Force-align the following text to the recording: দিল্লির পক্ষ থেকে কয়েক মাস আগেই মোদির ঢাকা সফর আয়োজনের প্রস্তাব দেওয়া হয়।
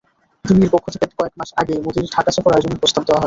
দিল্লির 0.45 0.73
পক্ষ 0.73 0.85
থেকে 0.93 1.07
কয়েক 1.11 1.33
মাস 1.39 1.49
আগেই 1.61 1.79
মোদির 1.85 2.05
ঢাকা 2.13 2.31
সফর 2.31 2.51
আয়োজনের 2.53 2.81
প্রস্তাব 2.81 3.03
দেওয়া 3.03 3.11
হয়। 3.11 3.19